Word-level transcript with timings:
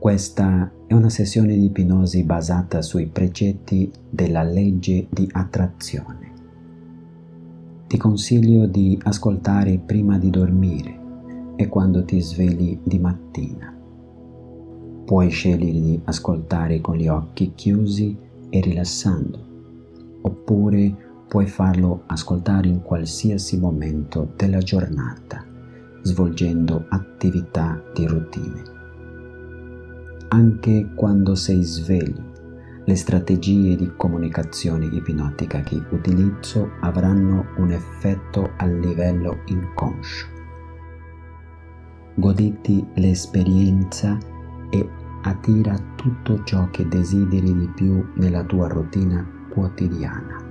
Questa 0.00 0.72
è 0.86 0.94
una 0.94 1.10
sessione 1.10 1.54
di 1.54 1.66
ipnosi 1.66 2.24
basata 2.24 2.80
sui 2.80 3.08
precetti 3.08 3.92
della 4.08 4.42
legge 4.42 5.06
di 5.10 5.28
attrazione. 5.30 6.32
Ti 7.86 7.98
consiglio 7.98 8.64
di 8.64 8.98
ascoltare 9.02 9.76
prima 9.76 10.16
di 10.16 10.30
dormire 10.30 10.98
e 11.54 11.68
quando 11.68 12.02
ti 12.06 12.18
svegli 12.18 12.78
di 12.82 12.98
mattina. 12.98 13.76
Puoi 15.04 15.28
scegliere 15.28 15.78
di 15.78 16.00
ascoltare 16.04 16.80
con 16.80 16.96
gli 16.96 17.06
occhi 17.06 17.52
chiusi 17.54 18.16
e 18.48 18.58
rilassando, 18.58 19.38
oppure 20.22 20.96
puoi 21.28 21.46
farlo 21.46 22.04
ascoltare 22.06 22.68
in 22.68 22.80
qualsiasi 22.80 23.58
momento 23.58 24.32
della 24.34 24.60
giornata, 24.60 25.44
svolgendo 26.00 26.86
attività 26.88 27.78
di 27.94 28.06
routine. 28.06 28.79
Anche 30.32 30.92
quando 30.94 31.34
sei 31.34 31.60
sveglio, 31.64 32.82
le 32.84 32.94
strategie 32.94 33.74
di 33.74 33.90
comunicazione 33.96 34.86
ipnotica 34.86 35.60
che 35.62 35.82
utilizzo 35.90 36.70
avranno 36.82 37.46
un 37.56 37.72
effetto 37.72 38.52
a 38.56 38.66
livello 38.66 39.40
inconscio. 39.46 40.26
Goditi 42.14 42.86
l'esperienza 42.94 44.16
e 44.70 44.88
attira 45.22 45.76
tutto 45.96 46.44
ciò 46.44 46.70
che 46.70 46.86
desideri 46.86 47.52
di 47.52 47.68
più 47.74 48.12
nella 48.14 48.44
tua 48.44 48.68
routine 48.68 49.48
quotidiana. 49.52 50.49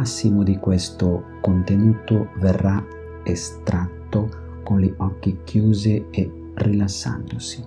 Massimo 0.00 0.42
di 0.42 0.56
questo 0.56 1.24
contenuto 1.42 2.30
verrà 2.38 2.82
estratto 3.22 4.30
con 4.64 4.80
gli 4.80 4.90
occhi 4.96 5.40
chiusi 5.44 6.06
e 6.10 6.52
rilassandosi, 6.54 7.62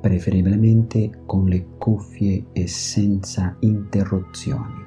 preferibilmente 0.00 1.20
con 1.26 1.44
le 1.48 1.66
cuffie 1.76 2.46
e 2.52 2.66
senza 2.66 3.54
interruzioni. 3.58 4.86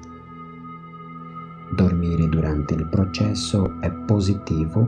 Dormire 1.75 2.27
durante 2.29 2.73
il 2.73 2.87
processo 2.89 3.79
è 3.79 3.91
positivo 4.07 4.87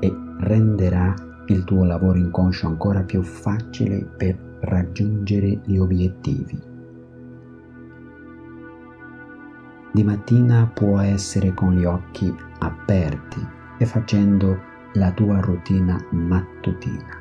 e 0.00 0.12
renderà 0.40 1.14
il 1.46 1.62
tuo 1.62 1.84
lavoro 1.84 2.18
inconscio 2.18 2.66
ancora 2.66 3.04
più 3.04 3.22
facile 3.22 4.04
per 4.04 4.36
raggiungere 4.62 5.60
gli 5.64 5.76
obiettivi. 5.76 6.69
Di 9.92 10.04
mattina 10.04 10.70
può 10.72 11.00
essere 11.00 11.52
con 11.52 11.74
gli 11.74 11.84
occhi 11.84 12.32
aperti 12.60 13.44
e 13.76 13.84
facendo 13.84 14.56
la 14.92 15.10
tua 15.10 15.40
routine 15.40 16.06
mattutina. 16.10 17.18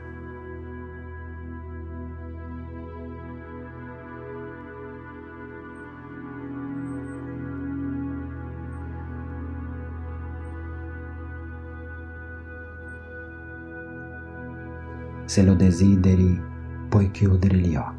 Se 15.25 15.44
lo 15.44 15.56
desideri, 15.56 16.40
puoi 16.88 17.09
chiudere 17.09 17.58
gli 17.58 17.75
occhi. 17.75 17.98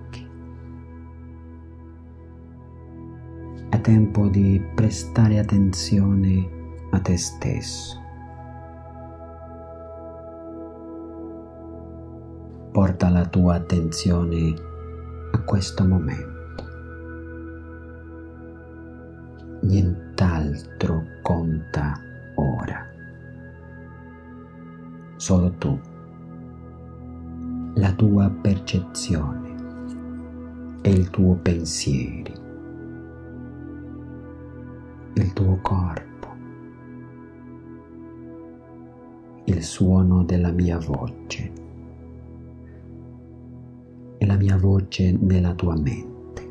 Tempo 3.81 4.29
di 4.29 4.63
prestare 4.75 5.39
attenzione 5.39 6.49
a 6.91 7.01
te 7.01 7.17
stesso. 7.17 8.01
porta 12.73 13.09
la 13.11 13.27
tua 13.27 13.57
attenzione 13.57 14.55
a 15.33 15.43
questo 15.43 15.85
momento. 15.85 16.39
Nient'altro 19.63 21.03
conta 21.21 22.01
ora. 22.37 22.87
Solo 25.17 25.51
tu, 25.59 25.79
la 27.75 27.93
tua 27.93 28.31
percezione 28.31 29.55
e 30.81 30.91
il 30.91 31.11
tuo 31.11 31.35
pensiero, 31.35 32.33
il 35.21 35.33
tuo 35.35 35.59
corpo, 35.61 36.29
il 39.45 39.63
suono 39.63 40.25
della 40.25 40.51
mia 40.51 40.79
voce 40.79 41.53
e 44.17 44.27
la 44.27 44.37
mia 44.37 44.57
voce 44.57 45.13
nella 45.13 45.55
tua 45.55 45.77
mente, 45.79 46.51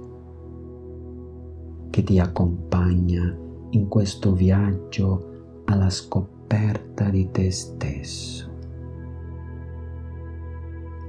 che 1.89 2.03
ti 2.03 2.19
accompagna 2.19 3.35
in 3.71 3.87
questo 3.87 4.33
viaggio 4.33 5.63
alla 5.65 5.89
scoperta 5.89 7.09
di 7.09 7.29
te 7.31 7.51
stesso. 7.51 8.47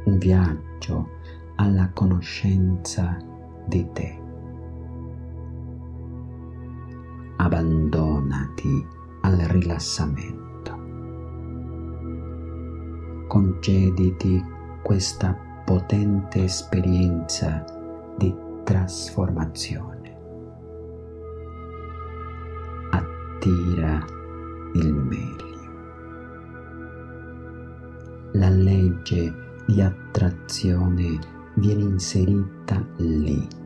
Un 0.04 0.18
viaggio 0.18 1.08
alla 1.56 1.90
conoscenza 1.92 3.16
di 3.66 3.86
te. 3.92 4.19
Abbandonati 7.50 8.86
al 9.22 9.36
rilassamento. 9.38 10.70
Concediti 13.26 14.40
questa 14.84 15.36
potente 15.64 16.44
esperienza 16.44 17.64
di 18.16 18.32
trasformazione. 18.62 20.16
Attira 22.90 23.98
il 24.74 24.94
meglio. 24.94 25.58
La 28.34 28.48
legge 28.48 29.34
di 29.66 29.80
attrazione 29.80 31.18
viene 31.54 31.82
inserita 31.82 32.80
lì. 32.98 33.59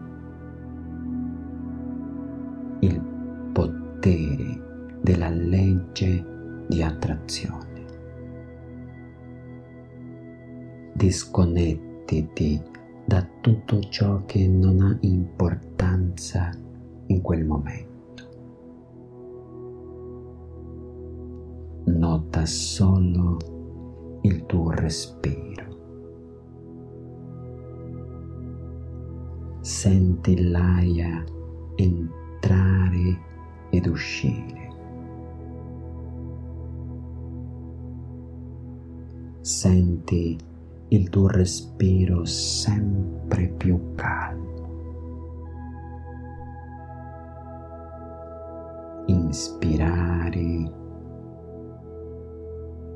Legge 7.14 7.40
di 7.40 7.46
attrazione. 7.46 7.82
Disconnetti 10.94 11.92
Smettiti 12.04 12.62
da 13.06 13.26
tutto 13.40 13.80
ciò 13.88 14.24
che 14.24 14.46
non 14.46 14.80
ha 14.80 14.96
importanza 15.00 16.50
in 17.06 17.20
quel 17.22 17.44
momento. 17.44 17.92
Nota 21.86 22.46
solo 22.46 24.18
il 24.22 24.44
tuo 24.46 24.70
respiro. 24.70 25.62
Senti 29.60 30.48
l'aria 30.48 31.24
entrare 31.76 33.18
ed 33.70 33.86
uscire. 33.86 34.63
Senti 39.44 40.38
il 40.88 41.10
tuo 41.10 41.26
respiro 41.28 42.24
sempre 42.24 43.46
più 43.48 43.94
calmo. 43.94 44.64
Inspirare, 49.04 50.72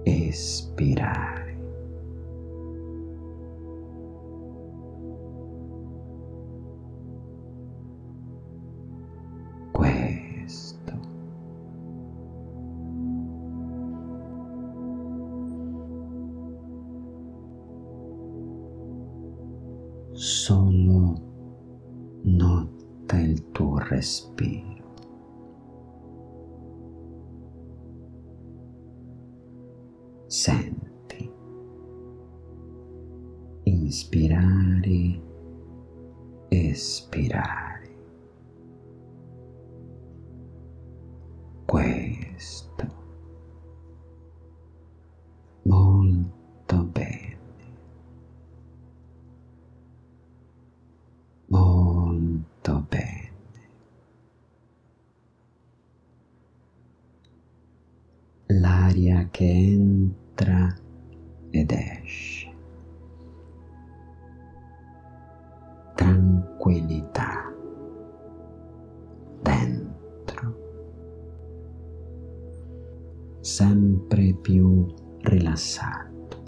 espirare. 0.05 1.48
Solo 20.19 21.15
nota 22.25 23.21
il 23.21 23.53
tuo 23.53 23.79
respiro. 23.79 24.97
Senti, 30.27 31.33
inspirare, 33.63 35.23
espirare. 36.49 37.68
Che 59.39 59.47
entra 59.47 60.75
ed 61.51 61.71
esce. 61.71 62.53
Tranquillità 65.95 67.55
dentro, 69.41 70.57
sempre 73.39 74.35
più 74.43 74.93
rilassato. 75.21 76.43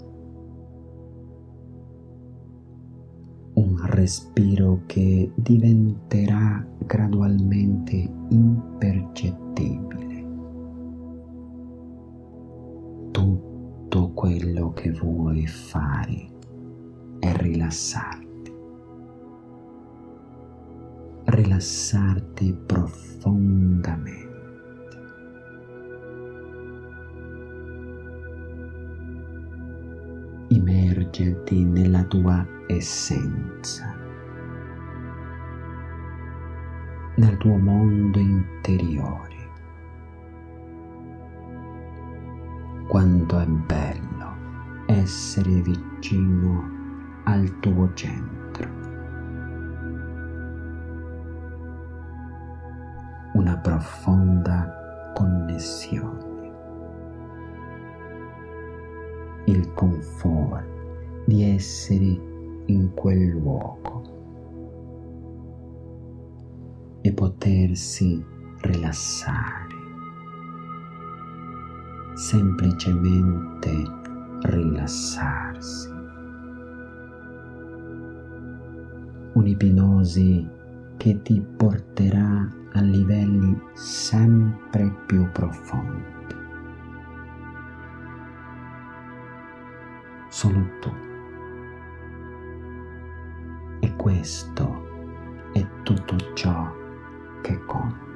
Un 3.53 3.85
respiro 3.85 4.81
che 4.85 5.31
diventerà 5.35 6.67
gradualmente 6.85 7.95
impercettibile. 8.31 10.10
Tutto 13.11 14.11
quello 14.13 14.71
che 14.71 14.91
vuoi 14.91 15.45
fare 15.45 16.29
è 17.19 17.33
rilassarti. 17.35 18.53
Rilassarti 21.25 22.53
profondamente. 22.65 24.29
Immergerti 30.47 31.63
nella 31.65 32.03
tua 32.05 32.45
essenza, 32.67 33.93
nel 37.15 37.37
tuo 37.37 37.57
mondo 37.57 38.19
interiore. 38.19 39.40
Quanto 43.31 43.39
è 43.39 43.45
bello 43.65 44.35
essere 44.87 45.61
vicino 45.61 46.69
al 47.23 47.59
tuo 47.61 47.93
centro. 47.93 48.69
Una 53.35 53.57
profonda 53.59 55.11
connessione. 55.13 56.51
Il 59.45 59.71
conforto 59.75 61.23
di 61.25 61.43
essere 61.43 62.19
in 62.65 62.91
quel 62.93 63.29
luogo 63.29 64.09
e 66.99 67.13
potersi 67.13 68.21
rilassare, 68.59 69.70
semplicemente 72.21 73.83
rilassarsi. 74.41 75.89
Un'ipnosi 79.33 80.47
che 80.97 81.19
ti 81.23 81.41
porterà 81.57 82.47
a 82.73 82.81
livelli 82.81 83.59
sempre 83.73 84.93
più 85.07 85.27
profondi. 85.31 86.19
Solo 90.29 90.63
tu 90.79 91.09
questo 94.01 94.87
è 95.53 95.63
tutto 95.83 96.15
ciò 96.33 96.73
che 97.41 97.63
conta. 97.65 98.10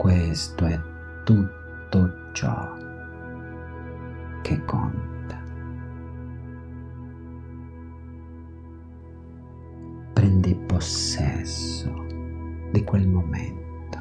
Questo 0.00 0.64
è 0.64 0.80
tutto 1.24 2.32
ciò 2.32 2.74
che 4.40 4.64
conta. 4.64 5.38
Prendi 10.14 10.54
possesso 10.54 11.92
di 12.72 12.82
quel 12.82 13.08
momento. 13.08 13.98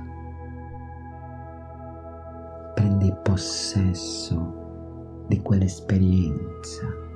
Prendi 2.76 3.14
possesso 3.22 5.26
di 5.28 5.42
quell'esperienza. 5.42 7.09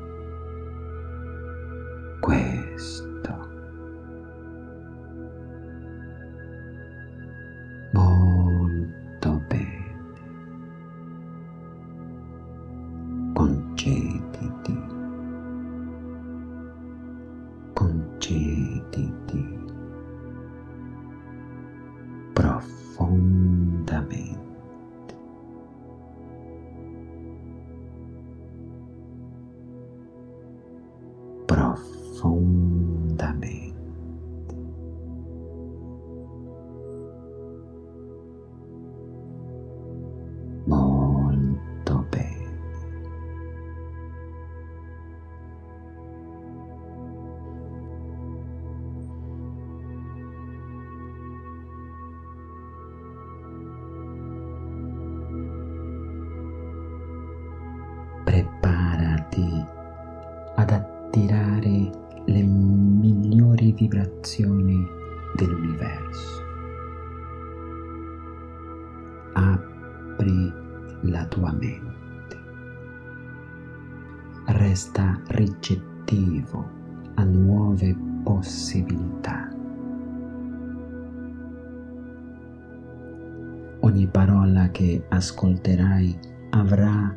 Ascolterai 85.23 86.19
avrà 86.49 87.15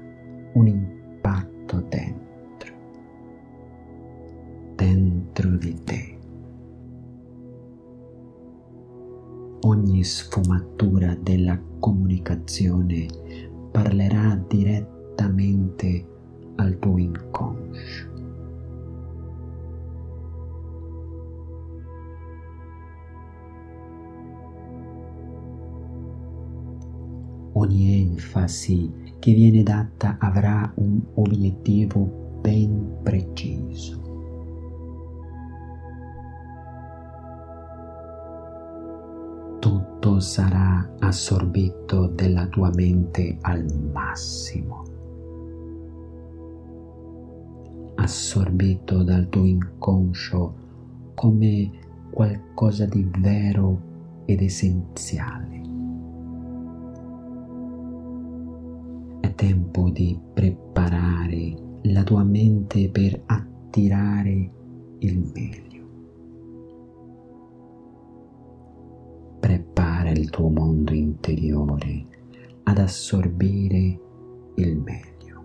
un 0.52 0.66
impatto 0.68 1.80
dentro 1.88 2.24
dentro 4.76 5.56
di 5.56 5.74
te. 5.82 6.18
Ogni 9.62 10.04
sfumatura 10.04 11.16
della 11.20 11.58
comunicazione 11.80 13.08
parlerà 13.72 14.40
direttamente 14.46 16.06
al 16.56 16.78
tuo 16.78 16.98
inconscio. 16.98 18.15
Ogni 27.66 28.00
enfasi 28.00 28.88
che 29.18 29.32
viene 29.32 29.64
data 29.64 30.18
avrà 30.20 30.70
un 30.76 31.00
obiettivo 31.14 32.38
ben 32.40 32.98
preciso. 33.02 34.04
tutto 39.58 40.20
sarà 40.20 40.88
assorbito 41.00 42.06
della 42.06 42.46
tua 42.46 42.70
mente 42.72 43.36
al 43.40 43.66
massimo, 43.92 44.84
assorbito 47.96 49.02
dal 49.02 49.28
tuo 49.28 49.44
inconscio 49.44 50.54
come 51.14 51.70
qualcosa 52.10 52.86
di 52.86 53.04
vero 53.18 53.80
ed 54.24 54.40
essenziale. 54.40 55.65
Tempo 59.36 59.88
di 59.90 60.18
preparare 60.34 61.54
la 61.82 62.02
tua 62.02 62.24
mente 62.24 62.90
per 62.90 63.22
attirare 63.26 64.50
il 64.98 65.30
meglio. 65.32 65.66
il 70.26 70.30
tuo 70.30 70.48
mondo 70.48 70.92
interiore 70.92 72.06
ad 72.64 72.78
assorbire 72.78 74.00
il 74.54 74.76
meglio. 74.76 75.44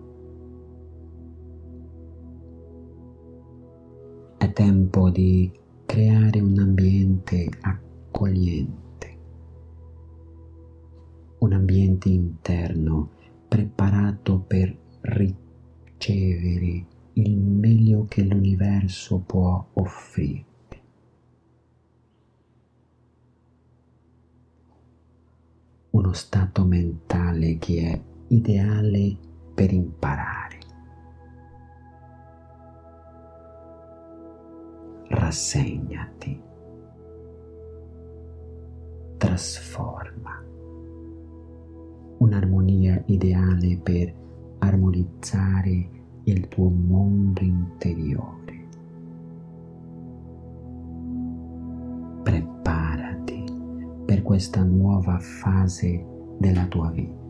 È 4.38 4.52
tempo 4.52 5.10
di 5.10 5.52
creare 5.84 6.40
un 6.40 6.58
ambiente 6.58 7.48
accogliente, 7.60 9.18
un 11.38 11.52
ambiente 11.52 12.08
interno 12.08 13.10
preparato 13.52 14.38
per 14.40 14.74
ricevere 15.02 16.86
il 17.12 17.36
meglio 17.36 18.06
che 18.06 18.22
l'universo 18.22 19.18
può 19.18 19.62
offrire. 19.74 20.46
Uno 25.90 26.12
stato 26.14 26.64
mentale 26.64 27.58
che 27.58 27.92
è 27.92 28.02
ideale 28.28 29.18
per 29.52 29.70
imparare. 29.70 30.58
Rassegnati. 35.08 36.40
Trasforma. 39.18 40.51
Ideale 43.06 43.78
per 43.82 44.14
armonizzare 44.58 45.88
il 46.24 46.48
tuo 46.48 46.68
mondo 46.68 47.40
interiore. 47.40 48.68
Preparati 52.22 53.44
per 54.04 54.22
questa 54.22 54.62
nuova 54.62 55.18
fase 55.18 56.06
della 56.38 56.66
tua 56.66 56.90
vita. 56.90 57.20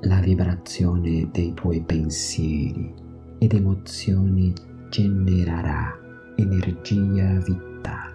La 0.00 0.20
vibrazione 0.20 1.28
dei 1.30 1.52
tuoi 1.54 1.82
pensieri 1.82 2.92
ed 3.38 3.52
emozioni 3.52 4.52
genererà 4.90 5.92
energia 6.36 7.38
vitale. 7.40 8.13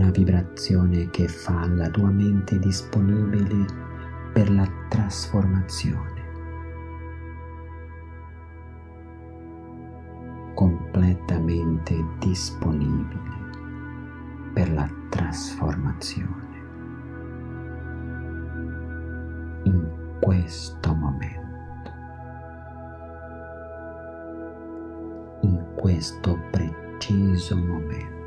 Una 0.00 0.10
vibrazione 0.10 1.10
che 1.10 1.28
fa 1.28 1.66
la 1.68 1.90
tua 1.90 2.08
mente 2.08 2.58
disponibile 2.58 3.66
per 4.32 4.50
la 4.50 4.66
trasformazione. 4.88 6.18
completamente 10.54 11.94
disponibile 12.18 13.18
per 14.52 14.70
la 14.72 14.86
trasformazione. 15.08 16.58
In 19.62 19.90
questo 20.20 20.94
momento, 20.94 21.90
in 25.40 25.64
questo 25.76 26.38
preciso 26.50 27.56
momento. 27.56 28.19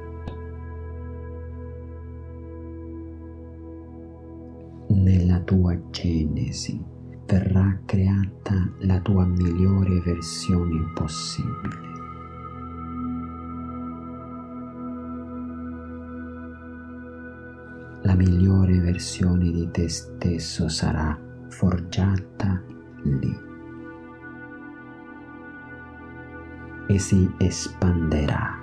Tua 5.54 5.78
genesi 5.92 6.84
verrà 7.28 7.80
creata 7.86 8.74
la 8.80 9.00
tua 9.02 9.24
migliore 9.24 10.02
versione 10.02 10.92
possibile. 10.96 11.92
La 18.02 18.16
migliore 18.16 18.80
versione 18.80 19.52
di 19.52 19.70
te 19.70 19.88
stesso 19.90 20.68
sarà 20.70 21.16
forgiata 21.50 22.60
lì 23.04 23.38
e 26.88 26.98
si 26.98 27.32
espanderà 27.38 28.60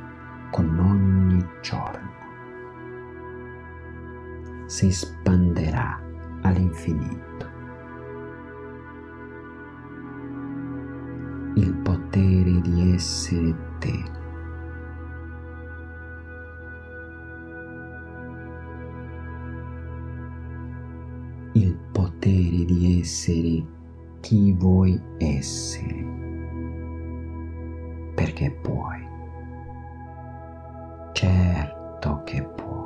con 0.51 0.77
ogni 0.77 1.47
giorno. 1.63 2.09
Si 4.67 4.87
espanderà 4.87 6.09
all'infinito. 6.43 7.49
Il 11.55 11.75
potere 11.83 12.61
di 12.61 12.93
essere 12.95 13.55
te. 13.79 14.19
Il 21.53 21.77
potere 21.93 22.65
di 22.65 23.01
essere 23.01 23.67
chi 24.21 24.53
vuoi 24.53 25.01
essere, 25.19 26.07
perché 28.15 28.51
puoi. 28.63 29.09
Certo 31.13 32.23
che 32.25 32.43
puoi. 32.43 32.80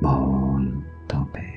Molto 0.00 1.28
bene. 1.32 1.56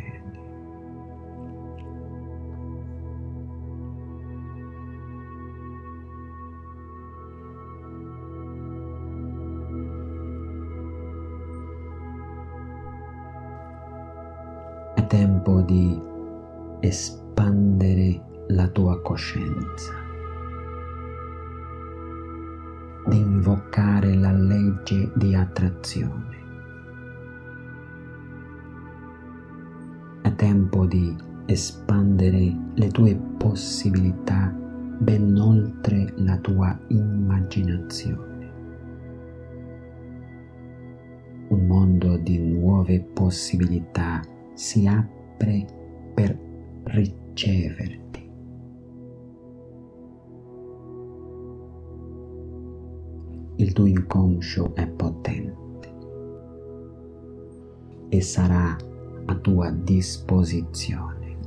tempo 15.09 15.61
di 15.61 15.99
espandere 16.81 18.45
la 18.49 18.67
tua 18.67 19.01
coscienza, 19.01 19.91
di 23.07 23.17
invocare 23.17 24.13
la 24.13 24.31
legge 24.31 25.11
di 25.15 25.33
attrazione. 25.33 26.38
Tempo 30.39 30.85
di 30.85 31.13
espandere 31.47 32.55
le 32.75 32.87
tue 32.91 33.13
possibilità 33.37 34.47
ben 34.99 35.37
oltre 35.37 36.13
la 36.15 36.37
tua 36.37 36.79
immaginazione. 36.87 38.51
Un 41.49 41.65
mondo 41.65 42.15
di 42.19 42.39
nuove 42.39 43.01
possibilità 43.01 44.21
si 44.53 44.87
apre 44.87 45.65
per 46.13 46.39
riceverti. 46.83 48.31
Il 53.57 53.73
tuo 53.73 53.85
inconscio 53.85 54.73
è 54.73 54.87
potente 54.87 55.57
e 58.07 58.21
sarà 58.21 58.87
a 59.29 59.35
tua 59.35 59.69
disposizione. 59.69 61.37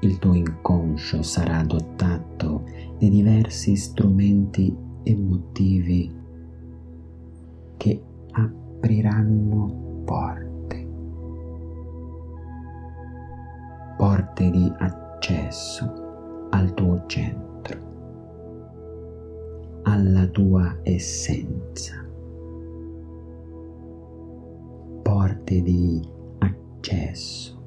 Il 0.00 0.18
tuo 0.20 0.34
inconscio 0.34 1.22
sarà 1.22 1.64
dotato 1.64 2.62
di 2.96 3.08
diversi 3.08 3.74
strumenti 3.74 4.72
emotivi 5.02 6.14
che 7.76 8.00
apriranno 8.30 10.02
porte, 10.04 10.88
porte 13.96 14.50
di 14.50 14.72
accesso 14.78 16.48
al 16.50 16.72
tuo 16.74 17.02
centro, 17.06 17.80
alla 19.82 20.26
tua 20.28 20.78
essenza. 20.82 22.05
Porte 25.46 25.62
di 25.62 26.02
accesso 26.38 27.62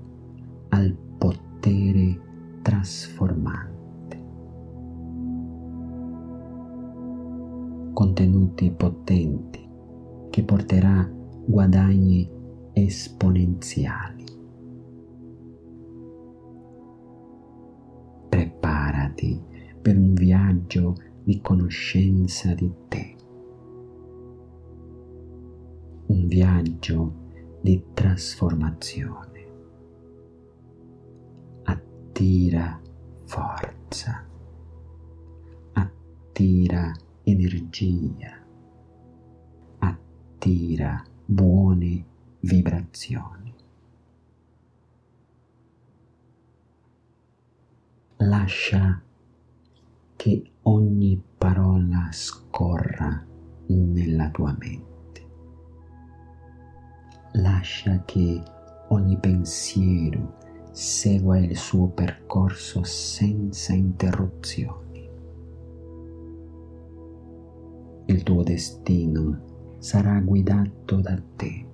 al 0.68 0.94
potere 1.18 2.20
trasformante. 2.62 4.22
Contenuti 7.94 8.70
potenti 8.72 9.66
che 10.30 10.44
porterà 10.44 11.10
guadagni 11.46 12.30
esponenziali. 12.74 14.26
Preparati 18.28 19.42
per 19.82 19.98
un 19.98 20.14
viaggio 20.16 20.96
di 21.24 21.40
conoscenza 21.40 22.54
di 22.54 22.74
te, 22.90 23.16
un 26.08 26.28
viaggio 26.28 27.19
di 27.62 27.84
trasformazione. 27.94 29.48
Attira 31.64 32.80
forza, 33.26 34.26
attira 35.74 36.92
energia, 37.24 38.44
attira 39.80 41.04
buone 41.26 42.06
vibrazioni. 42.40 43.54
Lascia 48.18 49.02
che 50.16 50.52
ogni 50.64 51.22
parola 51.38 52.10
scorra 52.12 53.26
nella 53.68 54.30
tua 54.30 54.56
mente. 54.60 54.99
Lascia 57.34 58.02
che 58.06 58.42
ogni 58.88 59.16
pensiero 59.18 60.38
segua 60.72 61.38
il 61.38 61.56
suo 61.56 61.88
percorso 61.90 62.82
senza 62.84 63.74
interruzioni. 63.74 65.08
Il 68.06 68.24
tuo 68.24 68.42
destino 68.42 69.76
sarà 69.78 70.20
guidato 70.22 70.96
da 70.96 71.22
te, 71.36 71.68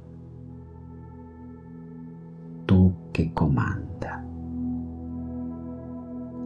tu 2.66 2.94
che 3.12 3.32
comanda. 3.32 4.24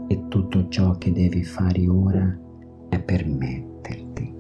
E 0.08 0.28
tutto 0.28 0.68
ciò 0.70 0.98
che 1.00 1.12
devi 1.12 1.44
fare 1.44 1.88
ora 1.88 2.40
è 2.90 3.02
permetterti. 3.02 4.39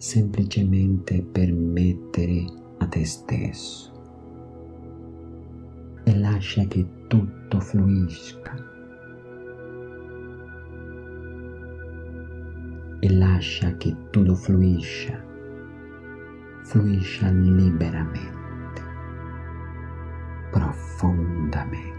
Semplicemente 0.00 1.24
permettere 1.24 2.44
a 2.78 2.86
te 2.86 3.04
stesso 3.04 3.92
e 6.04 6.16
lascia 6.16 6.62
che 6.66 6.86
tutto 7.08 7.58
fluisca 7.58 8.54
e 13.00 13.12
lascia 13.12 13.76
che 13.76 13.96
tutto 14.10 14.36
fluisca, 14.36 15.20
fluisca 16.62 17.28
liberamente, 17.32 18.82
profondamente. 20.52 21.96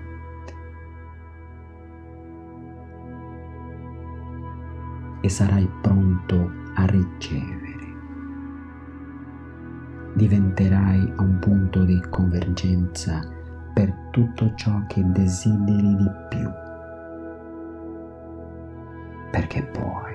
E 5.20 5.28
sarai 5.28 5.70
pronto 5.82 6.50
a 6.76 6.86
ricevere. 6.86 7.59
Diventerai 10.20 11.14
un 11.20 11.40
punto 11.40 11.86
di 11.86 11.98
convergenza 12.10 13.26
per 13.74 14.10
tutto 14.12 14.54
ciò 14.56 14.86
che 14.86 15.02
desideri 15.14 15.96
di 15.96 16.12
più. 16.28 16.50
Perché 19.32 19.64
puoi 19.64 20.14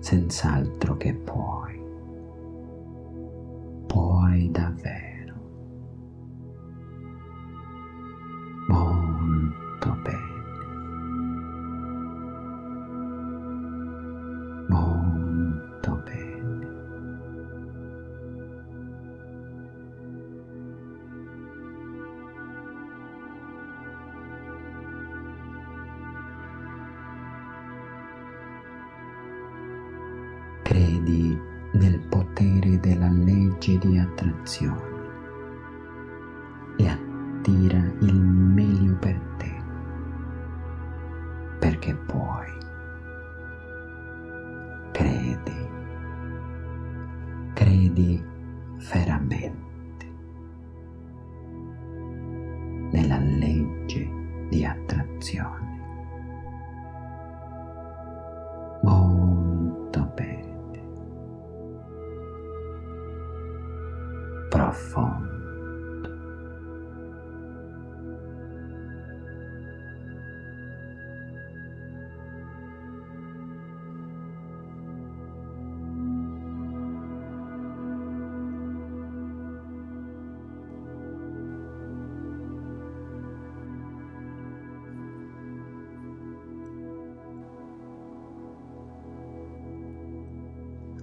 senz'altro 0.00 0.96
che 0.96 1.14
puoi. 1.14 1.80
Puoi 3.86 4.50
davvero. 4.50 5.11
Profondo. 64.72 65.40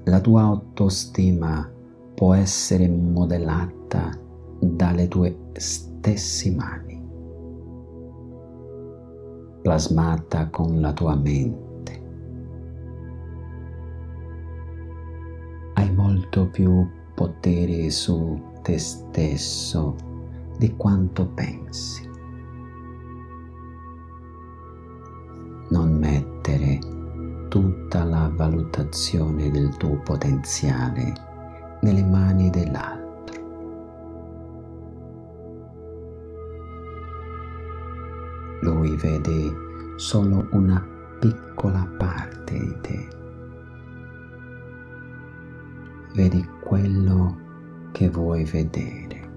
La 0.05 0.19
tua 0.21 0.41
autostima 0.41 1.78
può 2.19 2.33
essere 2.33 2.89
modellata 2.89 4.11
dalle 4.59 5.07
tue 5.07 5.51
stesse 5.53 6.51
mani, 6.51 7.01
plasmata 9.61 10.49
con 10.49 10.81
la 10.81 10.91
tua 10.91 11.15
mente. 11.15 12.03
Hai 15.75 15.93
molto 15.93 16.49
più 16.49 16.85
potere 17.15 17.89
su 17.89 18.37
te 18.63 18.77
stesso 18.77 19.95
di 20.57 20.75
quanto 20.75 21.25
pensi. 21.25 22.05
Non 25.69 25.97
mettere 25.97 26.79
tutta 27.47 28.03
la 28.03 28.29
valutazione 28.35 29.49
del 29.51 29.69
tuo 29.77 29.97
potenziale 29.99 31.27
nelle 31.81 32.03
mani 32.03 32.49
dell'altro. 32.49 33.07
Lui 38.61 38.95
vede 38.97 39.51
solo 39.95 40.47
una 40.51 40.85
piccola 41.19 41.87
parte 41.97 42.57
di 42.59 42.77
te. 42.81 43.07
Vedi 46.15 46.45
quello 46.61 47.37
che 47.91 48.09
vuoi 48.09 48.43
vedere. 48.43 49.27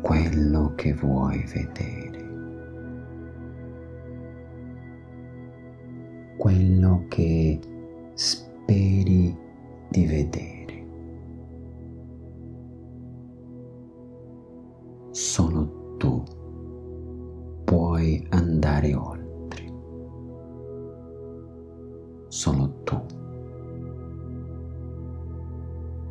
Quello 0.00 0.72
che 0.76 0.94
vuoi 0.94 1.44
vedere. 1.52 2.07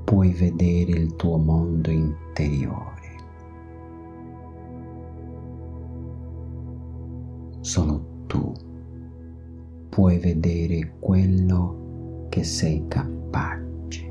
puoi 0.07 0.31
vedere 0.31 0.91
il 0.91 1.17
tuo 1.17 1.35
mondo 1.35 1.89
interiore. 1.91 3.15
Solo 7.59 8.23
tu 8.25 8.53
puoi 9.89 10.17
vedere 10.17 10.95
quello 10.99 12.25
che 12.29 12.45
sei 12.45 12.85
capace. 12.87 14.09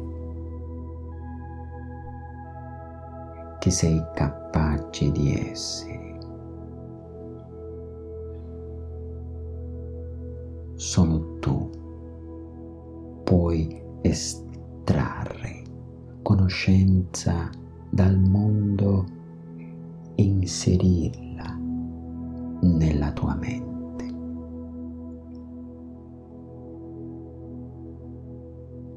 Che 3.59 3.71
sei 3.71 4.05
capace 4.15 5.11
di 5.13 5.33
essere. 5.35 6.19
Solo 10.75 11.39
tu 11.39 11.71
puoi 13.25 13.83
estendere 14.03 14.46
conoscenza 16.47 17.51
dal 17.91 18.17
mondo 18.21 19.05
inserirla 20.15 21.59
nella 22.61 23.13
tua 23.13 23.35
mente. 23.35 24.05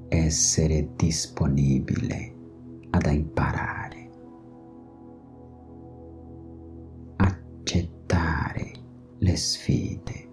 Essere 0.09 0.89
disponibile 0.95 2.35
ad 2.91 3.05
imparare, 3.11 4.09
accettare 7.15 8.71
le 9.17 9.35
sfide, 9.35 10.29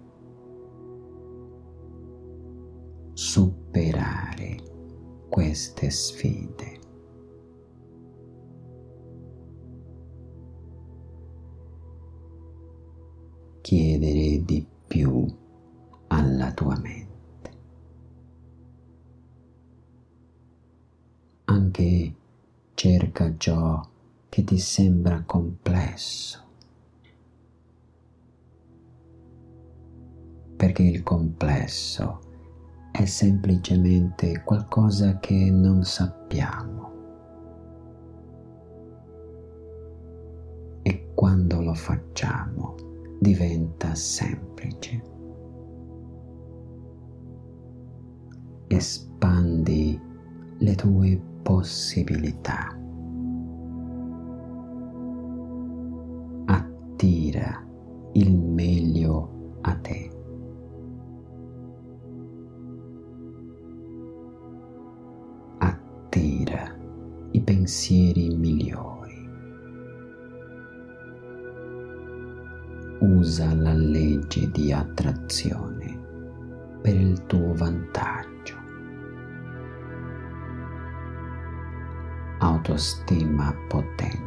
superare 3.13 4.57
queste 5.29 5.89
sfide. 5.89 6.76
Che 24.37 24.43
ti 24.43 24.59
sembra 24.59 25.23
complesso, 25.25 26.39
perché 30.55 30.83
il 30.83 31.01
complesso 31.01 32.19
è 32.91 33.03
semplicemente 33.05 34.43
qualcosa 34.43 35.17
che 35.17 35.49
non 35.49 35.83
sappiamo. 35.83 36.91
E 40.83 41.09
quando 41.15 41.63
lo 41.63 41.73
facciamo, 41.73 42.75
diventa 43.19 43.95
semplice. 43.95 45.01
Espandi 48.67 49.99
le 50.59 50.75
tue 50.75 51.19
possibilità. 51.41 52.76
Attira 56.97 57.63
il 58.13 58.35
meglio 58.35 59.59
a 59.61 59.75
te. 59.75 60.09
Attira 65.59 66.75
i 67.33 67.41
pensieri 67.41 68.35
migliori. 68.35 68.95
usa 73.01 73.53
la 73.53 73.73
legge 73.73 74.49
di 74.49 74.73
attrazione 74.73 75.99
per 76.81 76.95
il 76.95 77.27
tuo 77.27 77.53
vantaggio. 77.53 78.55
Autostima 82.39 83.53
potente. 83.67 84.26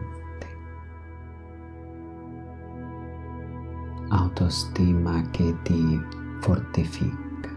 Autostima 4.40 5.20
che 5.32 5.54
ti 5.64 6.00
fortifica. 6.40 7.50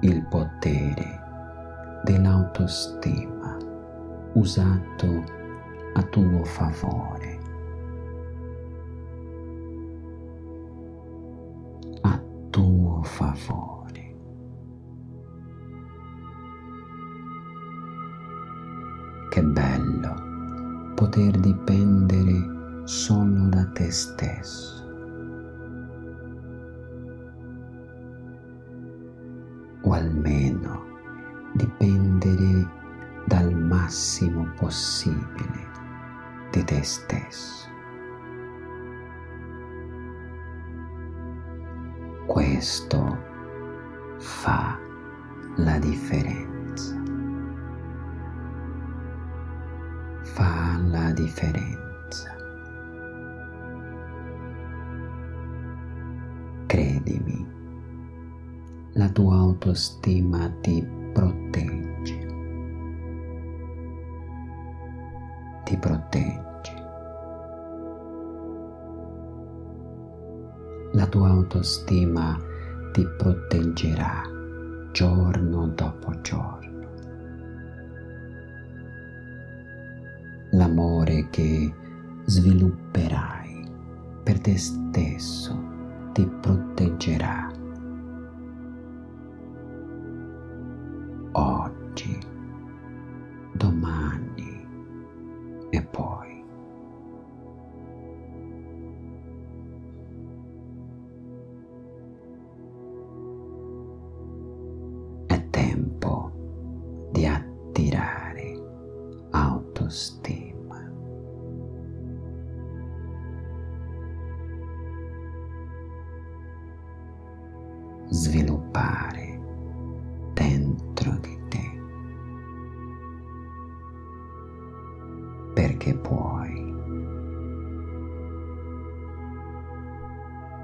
Il 0.00 0.26
potere 0.28 1.20
dell'autostima 2.02 3.56
usato 4.32 5.24
a 5.92 6.02
tuo 6.02 6.42
favore. 6.42 7.38
A 12.00 12.20
tuo 12.50 13.00
favore. 13.04 14.16
Che 19.30 19.42
bello 19.44 19.71
poter 21.02 21.36
dipendere 21.40 22.84
solo 22.84 23.48
da 23.48 23.66
te 23.72 23.90
stesso. 23.90 24.86
O 29.82 29.92
almeno 29.92 30.84
dipendere 31.54 32.68
dal 33.26 33.52
massimo 33.52 34.48
possibile 34.54 35.66
di 36.52 36.62
te 36.62 36.82
stesso. 36.84 37.68
Questo 42.26 43.18
fa 44.18 44.78
la 45.56 45.78
differenza. 45.80 46.51
La 51.12 51.20
differenza. 51.20 52.34
Credimi, 56.66 57.46
la 58.94 59.08
tua 59.10 59.36
autostima 59.36 60.50
ti 60.62 60.82
protegge 61.12 62.30
ti 65.64 65.76
protegge. 65.76 66.40
La 70.92 71.06
tua 71.06 71.28
autostima 71.28 72.38
ti 72.92 73.06
proteggerà 73.16 74.22
giorno 74.92 75.68
dopo 75.68 76.20
giorno. 76.20 76.71
L'amore 81.12 81.28
che 81.28 81.74
svilupperai 82.24 83.68
per 84.22 84.40
te 84.40 84.56
stesso 84.56 85.70
ti 86.12 86.26
proteggerà 86.40 87.50
oggi, 91.32 92.18
domani 93.52 94.66
e 95.70 95.82
poi. 95.82 96.31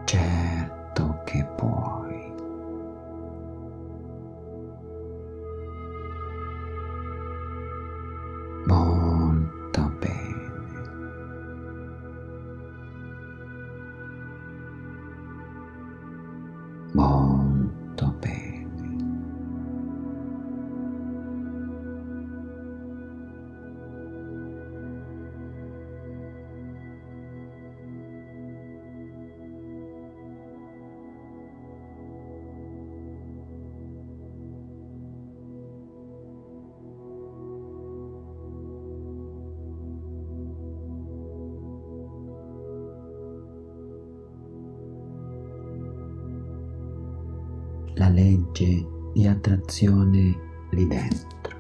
Certo 0.09 0.48
di 49.69 49.85
attrazione 49.85 50.37
lì 50.71 50.87
dentro, 50.87 51.57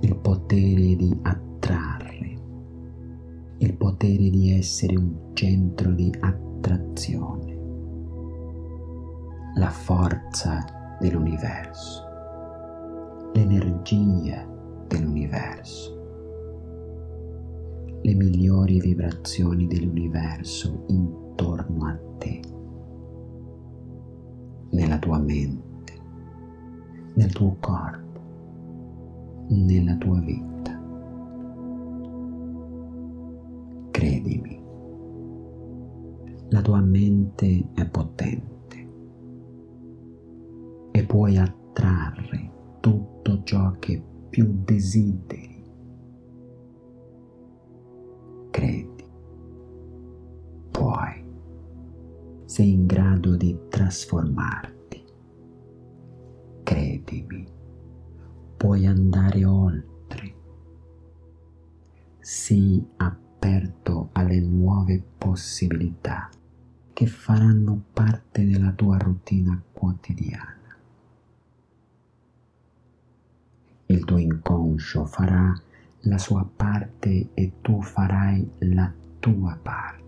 il 0.00 0.16
potere 0.16 0.94
di 0.94 1.18
attrarre, 1.22 2.38
il 3.58 3.74
potere 3.74 4.30
di 4.30 4.52
essere 4.52 4.96
un 4.96 5.32
centro 5.34 5.90
di 5.90 6.14
attrazione, 6.20 7.58
la 9.56 9.70
forza 9.70 10.96
dell'universo, 11.00 12.04
l'energia 13.34 14.46
dell'universo. 14.86 15.94
Le 18.02 18.14
migliori 18.14 18.78
vibrazioni 18.78 19.66
dell'universo 19.66 20.84
intorno 20.86 21.86
a 21.86 21.98
te, 22.18 22.40
nella 24.70 24.98
tua 24.98 25.18
mente, 25.18 25.92
nel 27.14 27.32
tuo 27.32 27.56
corpo, 27.60 28.20
nella 29.48 29.96
tua 29.96 30.20
vita. 30.20 30.80
Credimi, 33.90 34.62
la 36.48 36.62
tua 36.62 36.80
mente 36.80 37.68
è 37.74 37.86
potente 37.88 38.88
e 40.90 41.04
puoi 41.04 41.36
attrarre 41.38 42.50
tutto 42.80 43.42
ciò 43.42 43.72
che 43.78 44.02
più 44.28 44.62
desideri 44.64 45.55
Sei 52.56 52.72
in 52.72 52.86
grado 52.86 53.36
di 53.36 53.54
trasformarti. 53.68 55.04
Credimi. 56.62 57.46
Puoi 58.56 58.86
andare 58.86 59.44
oltre. 59.44 60.34
Sii 62.18 62.82
aperto 62.96 64.08
alle 64.12 64.40
nuove 64.40 65.04
possibilità 65.18 66.30
che 66.94 67.06
faranno 67.06 67.78
parte 67.92 68.46
della 68.46 68.72
tua 68.72 68.96
routine 68.96 69.64
quotidiana. 69.74 70.78
Il 73.84 74.02
tuo 74.06 74.16
inconscio 74.16 75.04
farà 75.04 75.54
la 76.04 76.16
sua 76.16 76.48
parte 76.56 77.28
e 77.34 77.52
tu 77.60 77.82
farai 77.82 78.50
la 78.60 78.90
tua 79.18 79.58
parte. 79.62 80.05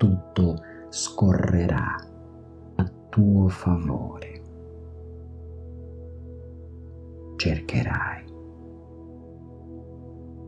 Tutto 0.00 0.56
scorrerà 0.88 1.94
a 2.76 2.92
tuo 3.10 3.48
favore. 3.48 4.42
Cercherai 7.36 8.24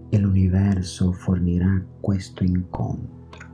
e 0.09 0.19
l'universo 0.19 1.13
fornirà 1.13 1.85
questo 2.01 2.45
incontro. 2.45 3.47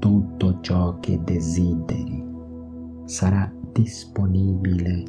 Tutto 0.00 0.60
ciò 0.62 0.98
che 0.98 1.22
desideri 1.22 2.26
sarà 3.04 3.48
disponibile 3.70 5.04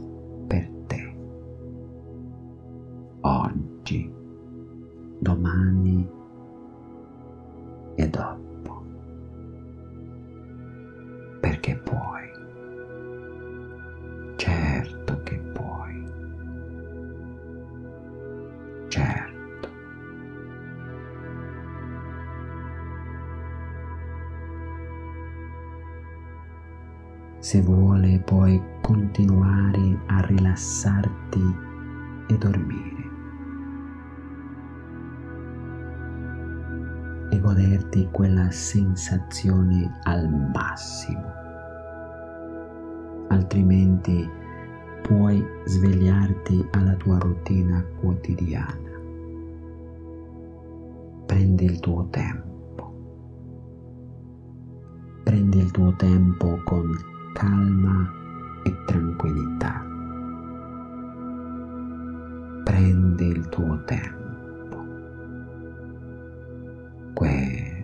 per 0.46 0.70
te. 0.86 1.18
Oggi, 3.22 4.14
domani 5.20 6.24
e 7.96 8.10
dopo. 8.10 8.84
Perché 11.40 11.76
puoi. 11.78 12.30
Certo 14.36 15.24
che 15.24 15.38
puoi. 15.54 16.04
Certo. 18.88 19.34
Se 27.40 27.62
vuole 27.62 28.20
puoi 28.26 28.62
continuare 28.82 30.00
a 30.08 30.20
rilassarti 30.22 31.56
e 32.28 32.38
dormire 32.38 33.05
goderti 37.56 38.10
quella 38.12 38.52
sensazione 38.52 40.00
al 40.04 40.30
massimo. 40.54 41.24
Altrimenti 43.30 44.30
puoi 45.02 45.42
svegliarti 45.64 46.68
alla 46.72 46.96
tua 46.96 47.18
routine 47.18 47.86
quotidiana. 48.02 49.00
Prendi 51.26 51.64
il 51.64 51.80
tuo 51.80 52.08
tempo. 52.10 52.94
Prendi 55.24 55.58
il 55.60 55.72
tuo 55.72 55.96
tempo 55.96 56.60
con 56.66 56.92
calma 57.34 58.12
e 58.66 58.84
tranquillità. 58.86 59.82
Prendi 62.66 63.28
il 63.28 63.48
tuo 63.48 63.82
tempo. 63.86 64.25
鬼 67.16 67.75